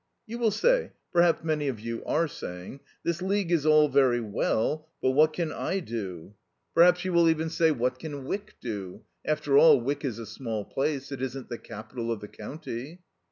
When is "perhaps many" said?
1.13-1.67